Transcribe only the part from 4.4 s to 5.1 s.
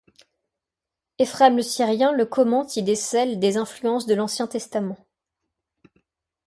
Testament.